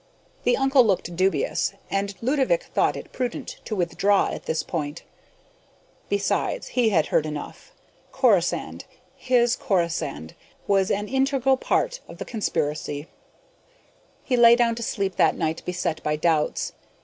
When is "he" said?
6.69-6.89, 14.23-14.35